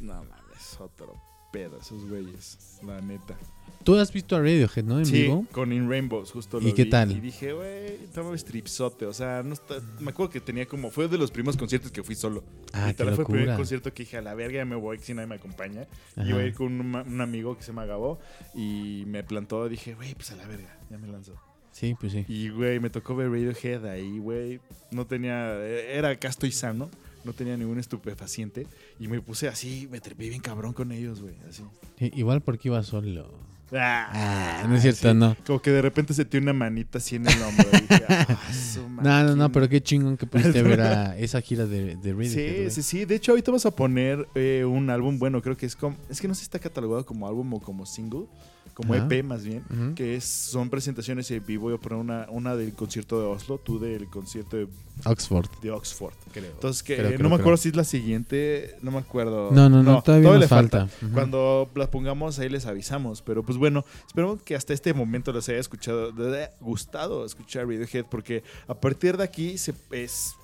[0.00, 1.14] No mames, otro
[1.50, 3.36] pedo esos güeyes, la neta.
[3.82, 4.98] Tú has visto a Radiohead, ¿no?
[4.98, 5.46] En sí, vivo.
[5.52, 7.12] con In Rainbows, justo ¿Y lo qué vi, tal?
[7.12, 11.08] Y dije, güey, estaba stripsote, o sea, no está, me acuerdo que tenía como, fue
[11.08, 12.44] de los primeros conciertos que fui solo.
[12.72, 14.98] Ah, qué Literal, fue el primer concierto que dije, a la verga, ya me voy,
[14.98, 15.86] si nadie me acompaña.
[16.14, 16.28] Ajá.
[16.28, 18.18] Iba a ir con un, un amigo que se llama Gabo
[18.54, 21.40] y me plantó, dije, güey, pues a la verga, ya me lanzó.
[21.72, 22.24] Sí, pues sí.
[22.28, 24.60] Y, güey, me tocó ver Radiohead ahí, güey.
[24.90, 25.54] No tenía.
[25.64, 26.90] Era casto y sano.
[27.24, 28.66] No tenía ningún estupefaciente.
[28.98, 31.34] Y me puse así, me trepé bien cabrón con ellos, güey.
[31.48, 31.62] Así.
[31.98, 33.50] Sí, Igual porque iba solo.
[33.72, 35.16] Ah, Ah, no es cierto, sí.
[35.16, 35.36] no.
[35.46, 37.68] Como que de repente se tiene una manita así en el hombro.
[37.72, 38.04] y dije,
[38.52, 42.12] su No, no, no, pero qué chingón que pudiste ver a esa gira de, de
[42.12, 42.68] Radiohead.
[42.70, 43.04] Sí, sí, sí.
[43.04, 45.96] De hecho, ahorita vas a poner eh, un álbum, bueno, creo que es como.
[46.08, 48.26] Es que no sé si está catalogado como álbum o como single.
[48.74, 49.06] Como Ajá.
[49.10, 49.62] EP más bien.
[49.94, 51.64] Que es, son presentaciones en vivo.
[51.64, 54.68] Voy a poner una, una del concierto de Oslo, tú del concierto de,
[55.04, 56.14] Oxford, de Oxford.
[56.32, 56.50] creo.
[56.50, 57.62] Entonces, que Creo, eh, creo, no me acuerdo creo.
[57.62, 59.50] si es la siguiente, no me acuerdo.
[59.50, 60.88] No, no, no, todavía nos le falta.
[61.12, 63.20] Cuando la pongamos ahí les avisamos.
[63.22, 67.66] Pero pues bueno, espero que hasta este momento les haya escuchado, les haya gustado escuchar
[67.66, 70.34] Radiohead, porque a partir de aquí se, es,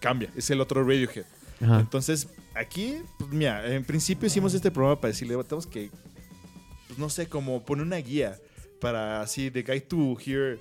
[0.00, 1.26] cambia, es el otro Radiohead.
[1.60, 1.80] Ajá.
[1.80, 5.90] Entonces, aquí, pues, mira, en principio hicimos este programa para decirle, tenemos que,
[6.86, 8.36] pues, no sé, como poner una guía
[8.80, 10.58] para así, the guy to hear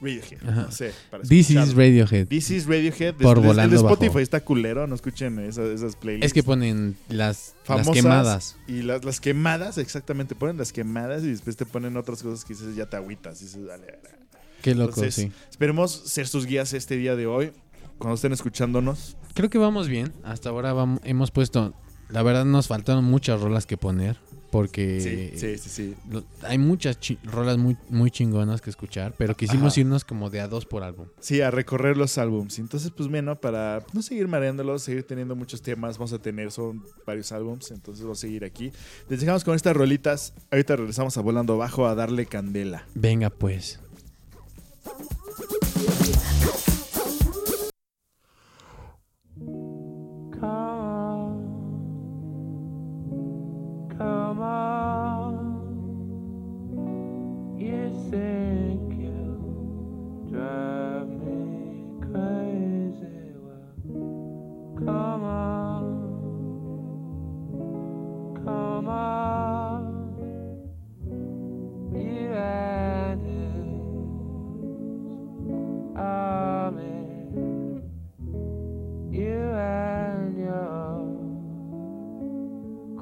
[0.00, 0.62] Radiohead, Ajá.
[0.62, 1.74] no sé, para This is.
[1.74, 2.26] Radiohead.
[2.28, 3.14] This is Radiohead.
[3.14, 4.18] Por volando el de Spotify bajo.
[4.20, 6.26] está culero, no escuchen esas, esas playlists.
[6.26, 8.56] Es que ponen las, las Famosas quemadas.
[8.68, 12.52] Y las, las quemadas, exactamente, ponen las quemadas y después te ponen otras cosas que
[12.54, 13.40] dices, ya te agüitas.
[13.40, 14.16] Dices, dale, dale.
[14.62, 15.32] Qué loco, Entonces, sí.
[15.50, 17.52] Esperemos ser sus guías este día de hoy.
[17.98, 19.16] Cuando estén escuchándonos.
[19.34, 20.12] Creo que vamos bien.
[20.24, 21.72] Hasta ahora vam- hemos puesto.
[22.10, 24.18] La verdad, nos faltaron muchas rolas que poner.
[24.54, 29.12] Porque sí, sí, sí, lo- hay muchas rolas muy, muy chingonas que escuchar.
[29.18, 29.80] Pero quisimos Ajá.
[29.80, 31.08] irnos como de a dos por álbum.
[31.18, 32.60] Sí, a recorrer los álbums.
[32.60, 36.84] Entonces, pues bueno, para no seguir mareándolos, seguir teniendo muchos temas, vamos a tener, son
[37.04, 38.70] varios álbums, entonces vamos a seguir aquí.
[39.08, 40.34] Les dejamos con estas rolitas.
[40.52, 42.86] Ahorita regresamos a Volando Bajo a darle candela.
[42.94, 43.80] Venga, pues.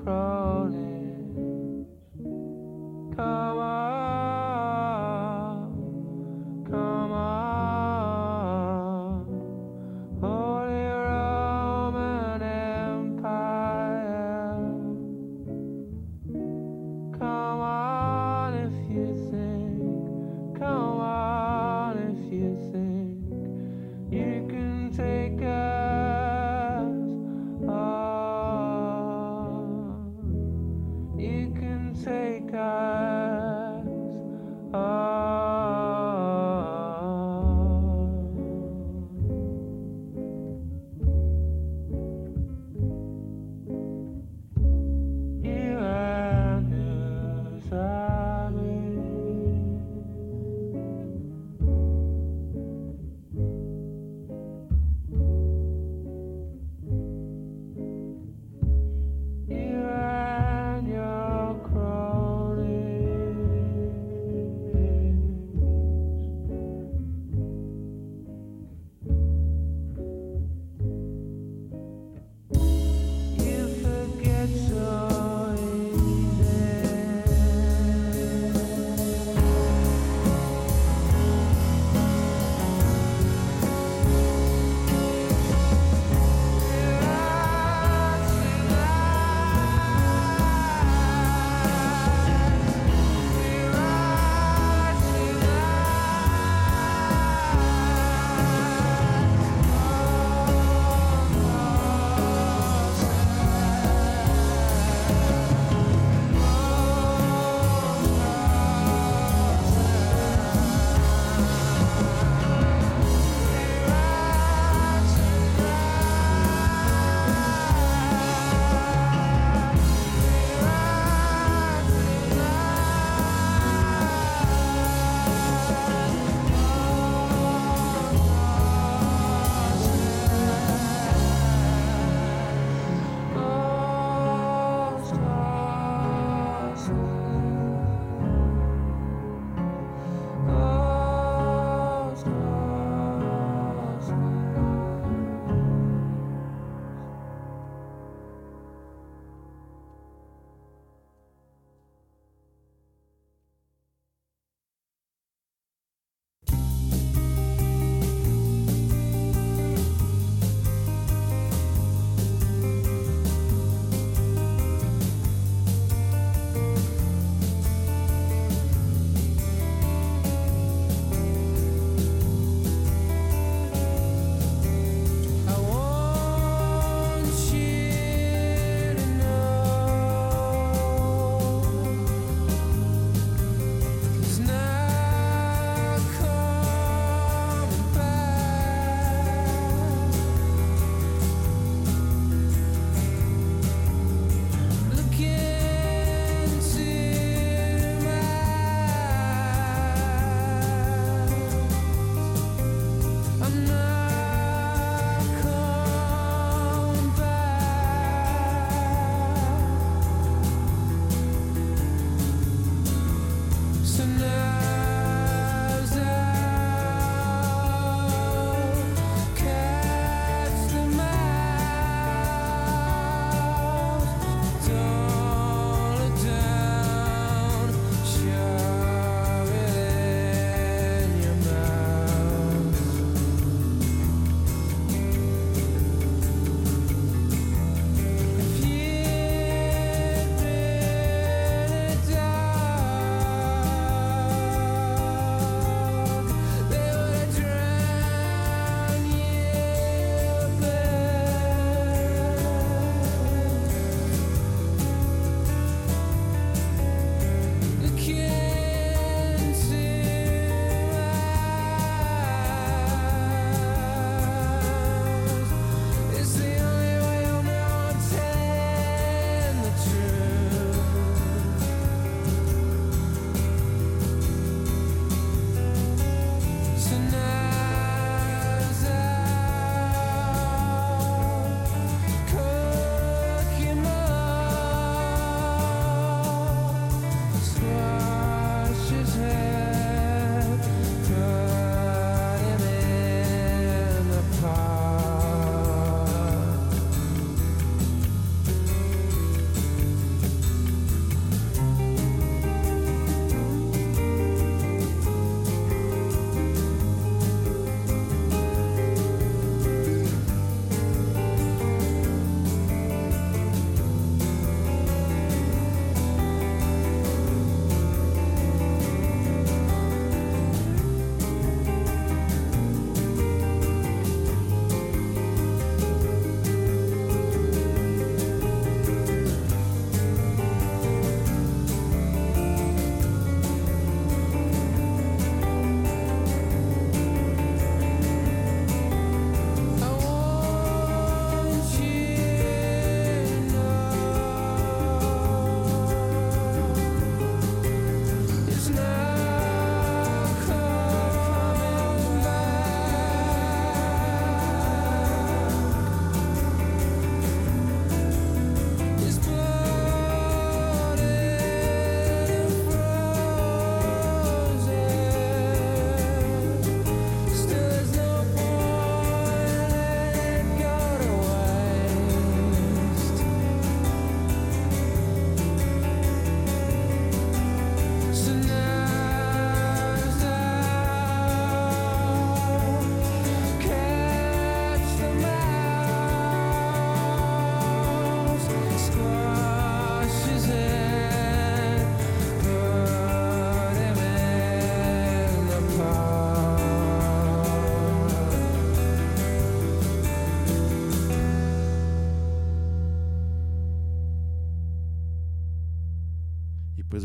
[0.05, 0.41] Cross.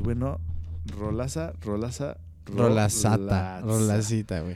[0.07, 0.39] Bueno,
[0.97, 3.61] rolaza, rolaza, Rolazata, rolaza.
[3.61, 4.55] rolacita, güey.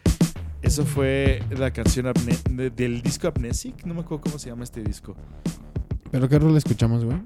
[0.62, 2.10] Eso fue la canción
[2.52, 5.14] de- del disco Amnesic, no me acuerdo cómo se llama este disco.
[6.10, 7.18] ¿Pero qué rola escuchamos, güey?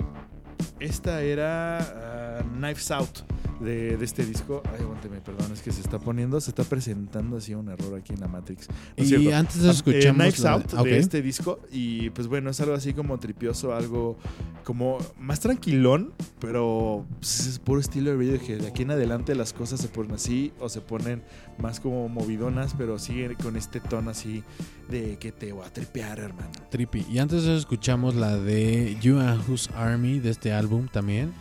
[0.80, 3.25] Esta era ah, Knives Out
[3.60, 4.62] de, de este disco.
[4.74, 8.14] Ay, aguánteme, perdón, es que se está poniendo, se está presentando así un error aquí
[8.14, 8.68] en la Matrix.
[8.98, 9.36] No y cierto.
[9.36, 10.16] antes Ah, eh, escuchamos...
[10.22, 14.18] Knives la- Out de este disco y pues bueno, es algo así como tripioso, algo
[14.64, 18.62] como más tranquilón, pero pues, es puro estilo de Radiohead.
[18.62, 21.24] De aquí en adelante las cosas se ponen así o se ponen
[21.60, 24.44] más como movidonas, pero siguen con este tono así
[24.90, 26.52] de que te voy a tripear, hermano.
[26.70, 27.06] Trippy.
[27.12, 31.34] Y antes de eso escuchamos la de You and Whose Army de este álbum también.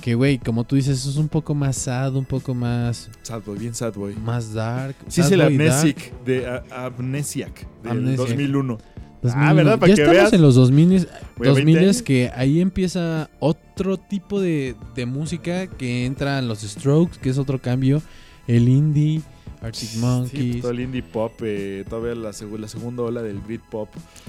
[0.00, 3.58] Que, güey, como tú dices, es un poco más sad, un poco más, Sad boy,
[3.58, 4.14] bien sad boy.
[4.16, 4.96] más dark.
[5.06, 5.70] Sí, es Sad el boy dark.
[5.78, 8.28] Amnesic de a- Amnesiac del Amnesiac.
[8.28, 8.78] 2001.
[9.22, 9.44] 2000.
[9.48, 9.78] Ah, ¿verdad?
[9.78, 10.32] Para ya que estamos veas.
[10.32, 15.68] en los 2000, Güey, 2000 20 es que ahí empieza otro tipo de, de música
[15.68, 18.02] que entran los Strokes, que es otro cambio,
[18.48, 19.20] el indie,
[19.60, 23.38] Arctic Sí, Monkeys, todo el indie pop, eh, todavía la, segu- la segunda ola del
[23.38, 23.88] Britpop.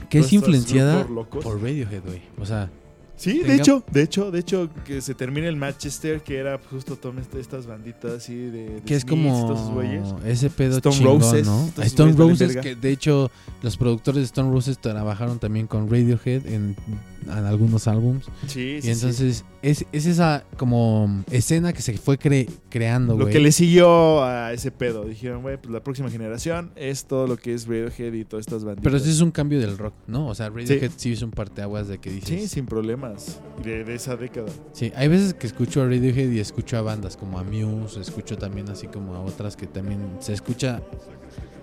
[0.10, 2.22] que es influenciada por Radiohead, güey.
[2.40, 2.70] O sea,
[3.16, 6.96] Sí, de hecho, de hecho, de hecho, que se termina el Manchester, que era justo
[6.96, 11.46] todas est- estas banditas así de, de que es como ese pedo Stone chingón, Roses,
[11.46, 11.70] ¿no?
[11.84, 13.30] Stone Roses, que de hecho
[13.62, 16.76] los productores de Stone Roses trabajaron también con Radiohead en,
[17.24, 18.26] en algunos álbums.
[18.48, 23.20] Sí, sí, y entonces es, es esa como escena que se fue cre- creando, sí.
[23.20, 27.26] Lo que le siguió a ese pedo, dijeron, güey, pues la próxima generación es todo
[27.26, 28.84] lo que es Radiohead y todas estas banditas.
[28.92, 30.28] Pero sí es un cambio del rock, ¿no?
[30.28, 32.42] O sea, Radiohead sí, es un parteaguas de que dices.
[32.42, 34.52] Sí, sin problemas, de, de esa década.
[34.74, 38.38] Sí, hay veces que escucho a Radiohead y escucho a bandas como a Muse, escucho
[38.38, 40.82] también así como a otras que también se escucha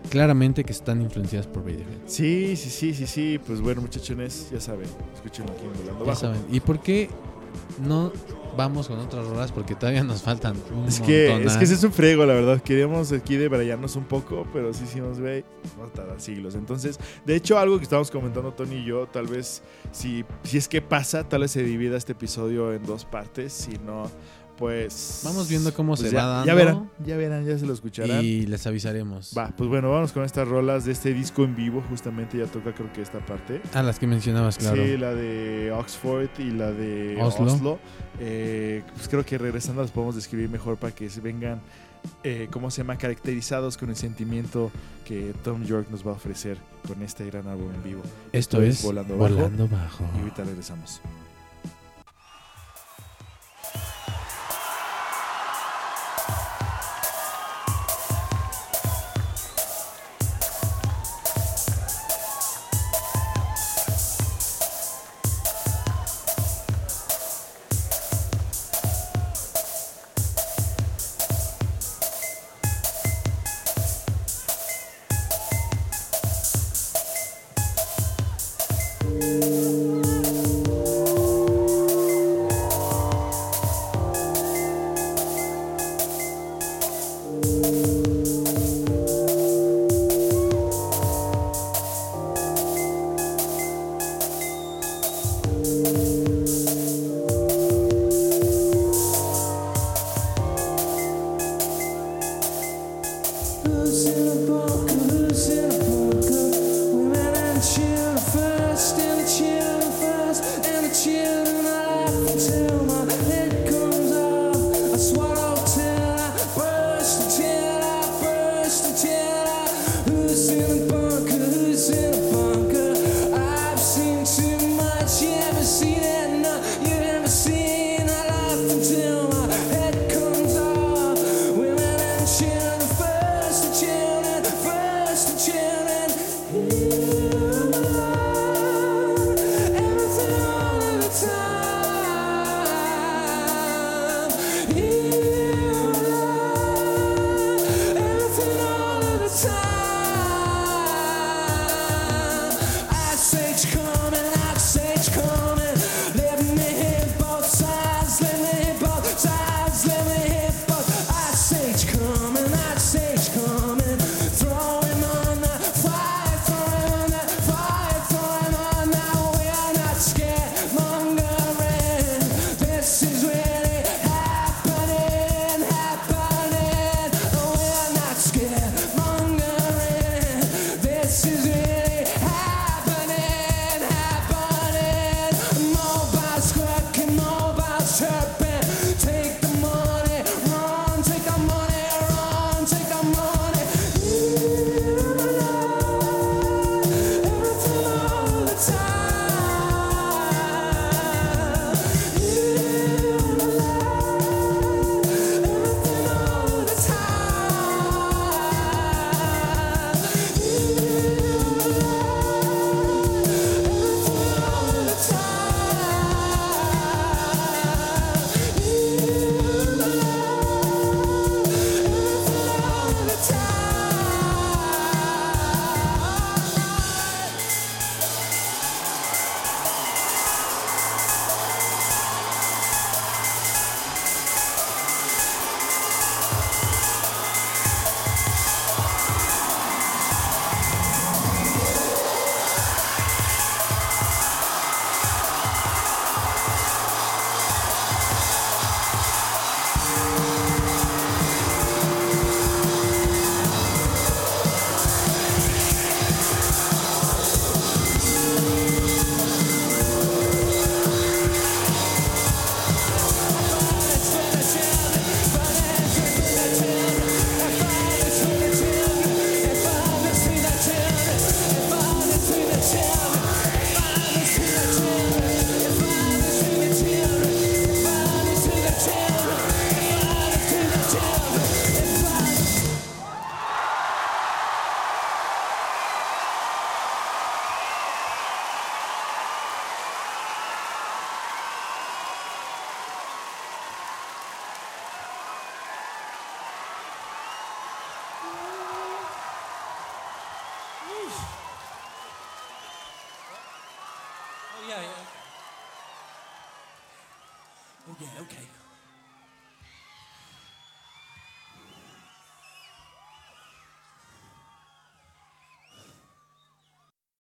[0.09, 1.85] claramente que están influenciadas por Radiohead.
[2.07, 6.09] Sí, sí, sí, sí, sí, pues bueno, muchachones, ya saben, escúchenlo aquí en Volando Ya
[6.09, 6.21] Bajo.
[6.21, 6.41] saben.
[6.51, 7.09] ¿Y por qué
[7.81, 8.13] no
[8.57, 9.53] vamos con otras rolas?
[9.53, 12.61] Porque todavía nos faltan un Es que, es que ese es un frego, la verdad.
[12.61, 15.45] Queríamos aquí debrayarnos un poco, pero sí hicimos, güey,
[15.77, 16.55] vamos a tardar siglos.
[16.55, 20.69] Entonces, de hecho, algo que estábamos comentando Tony y yo, tal vez, si, si es
[20.69, 23.53] que pasa, tal vez se divida este episodio en dos partes.
[23.53, 24.11] Si no,
[24.61, 25.23] pues.
[25.25, 26.47] Vamos viendo cómo pues se ya, va dando.
[26.47, 28.23] Ya verán, ya verán, ya se lo escucharán.
[28.23, 29.33] Y les avisaremos.
[29.37, 31.83] Va, pues bueno, vamos con estas rolas de este disco en vivo.
[31.89, 33.63] Justamente ya toca, creo que esta parte.
[33.73, 34.85] A las que mencionabas, claro.
[34.85, 37.53] Sí, la de Oxford y la de Oslo.
[37.53, 37.79] Oslo.
[38.21, 41.63] Eh, pues creo que regresando las podemos describir mejor para que se vengan,
[42.23, 42.99] eh, ¿cómo se llama?
[42.99, 44.71] Caracterizados con el sentimiento
[45.07, 48.03] que Tom York nos va a ofrecer con este gran álbum en vivo.
[48.31, 50.05] Esto es Volando Volando, Bajo.
[50.05, 50.17] Bajo.
[50.19, 51.01] Y ahorita regresamos.